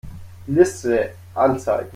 Liste 0.47 1.13
anzeigen. 1.35 1.89